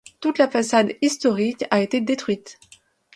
Toute 0.19 0.39
la 0.39 0.49
façade 0.49 0.93
historique 1.03 1.63
a 1.69 1.79
été 1.79 2.01
détruite. 2.01 2.57